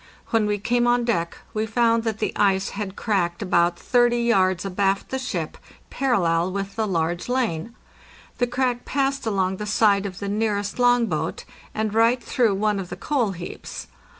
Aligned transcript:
When 0.31 0.47
we 0.47 0.57
came 0.57 0.87
on 0.87 1.05
deck 1.05 1.37
we 1.53 1.67
found 1.67 2.05
that 2.05 2.17
the 2.17 2.35
ice 2.35 2.69
had 2.69 2.95
cracked 2.95 3.43
about 3.43 3.77
30 3.77 4.19
yards 4.19 4.65
abaft 4.65 5.09
the 5.09 5.19
ship, 5.19 5.59
parallel 5.91 6.51
with 6.51 6.75
the 6.75 6.87
large 6.87 7.29
lane. 7.29 7.75
The 8.39 8.47
crack 8.47 8.83
passed 8.83 9.27
along 9.27 9.57
the 9.57 9.67
side 9.67 10.07
of 10.07 10.17
the 10.17 10.27
nearest 10.27 10.79
long 10.79 11.05
boat, 11.05 11.45
and 11.75 11.93
right 11.93 12.23
through 12.23 12.55
one 12.55 12.79
of 12.79 12.89
the 12.89 12.97
coal 12.97 13.33
heaps. 13.33 13.85